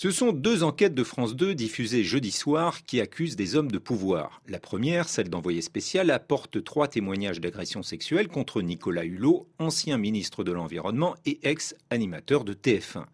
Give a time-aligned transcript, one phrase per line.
[0.00, 3.78] Ce sont deux enquêtes de France 2 diffusées jeudi soir qui accusent des hommes de
[3.78, 4.40] pouvoir.
[4.46, 10.44] La première, celle d'envoyé spécial, apporte trois témoignages d'agression sexuelle contre Nicolas Hulot, ancien ministre
[10.44, 13.06] de l'Environnement et ex-animateur de TF1.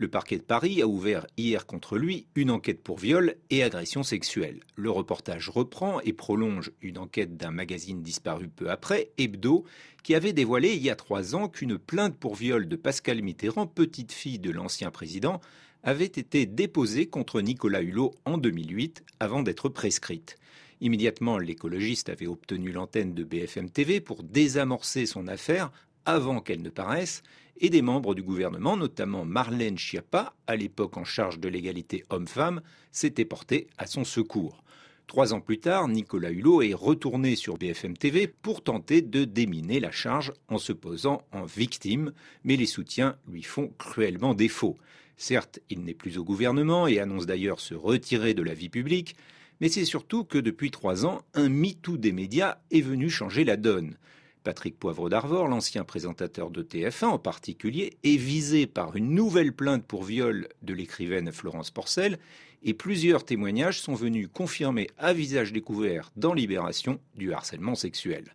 [0.00, 4.02] Le parquet de Paris a ouvert hier contre lui une enquête pour viol et agression
[4.02, 4.60] sexuelle.
[4.74, 9.66] Le reportage reprend et prolonge une enquête d'un magazine disparu peu après, Hebdo,
[10.02, 13.66] qui avait dévoilé il y a trois ans qu'une plainte pour viol de Pascal Mitterrand,
[13.66, 15.42] petite fille de l'ancien président,
[15.82, 20.36] avait été déposée contre Nicolas Hulot en 2008 avant d'être prescrite.
[20.80, 25.70] Immédiatement, l'écologiste avait obtenu l'antenne de BFM TV pour désamorcer son affaire
[26.04, 27.22] avant qu'elle ne paraisse,
[27.60, 32.62] et des membres du gouvernement, notamment Marlène Schiappa, à l'époque en charge de l'égalité homme-femme,
[32.90, 34.64] s'étaient portés à son secours.
[35.06, 39.80] Trois ans plus tard, Nicolas Hulot est retourné sur BFM TV pour tenter de déminer
[39.80, 42.12] la charge en se posant en victime,
[42.44, 44.78] mais les soutiens lui font cruellement défaut.
[45.16, 49.16] Certes, il n'est plus au gouvernement et annonce d'ailleurs se retirer de la vie publique,
[49.60, 53.56] mais c'est surtout que depuis trois ans, un MeToo des médias est venu changer la
[53.56, 53.96] donne.
[54.42, 59.84] Patrick Poivre d'Arvor, l'ancien présentateur de TF1 en particulier, est visé par une nouvelle plainte
[59.84, 62.18] pour viol de l'écrivaine Florence Porcel
[62.62, 68.34] et plusieurs témoignages sont venus confirmer à visage découvert dans Libération du harcèlement sexuel.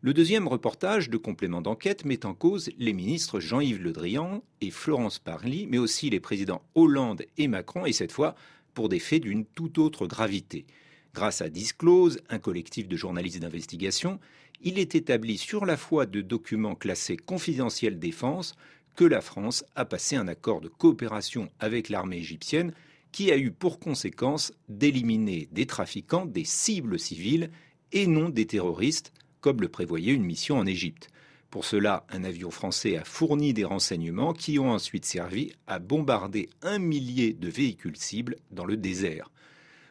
[0.00, 4.70] Le deuxième reportage de complément d'enquête met en cause les ministres Jean-Yves Le Drian et
[4.70, 8.34] Florence Parly, mais aussi les présidents Hollande et Macron, et cette fois
[8.74, 10.66] pour des faits d'une toute autre gravité.
[11.14, 14.18] Grâce à Disclose, un collectif de journalistes d'investigation,
[14.62, 18.56] il est établi sur la foi de documents classés confidentiels défense
[18.96, 22.74] que la France a passé un accord de coopération avec l'armée égyptienne
[23.12, 27.50] qui a eu pour conséquence d'éliminer des trafiquants, des cibles civiles
[27.92, 31.06] et non des terroristes comme le prévoyait une mission en Égypte.
[31.48, 36.48] Pour cela, un avion français a fourni des renseignements qui ont ensuite servi à bombarder
[36.62, 39.30] un millier de véhicules cibles dans le désert.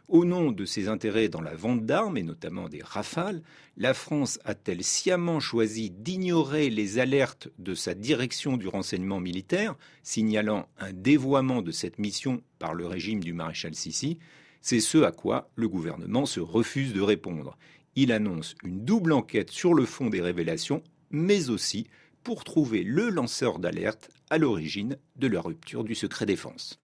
[0.07, 3.41] Au nom de ses intérêts dans la vente d'armes, et notamment des rafales,
[3.77, 10.67] la France a-t-elle sciemment choisi d'ignorer les alertes de sa direction du renseignement militaire, signalant
[10.77, 14.19] un dévoiement de cette mission par le régime du maréchal Sissi
[14.61, 17.57] C'est ce à quoi le gouvernement se refuse de répondre
[17.95, 21.87] il annonce une double enquête sur le fond des révélations, mais aussi
[22.23, 26.79] pour trouver le lanceur d'alerte à l'origine de la rupture du secret défense.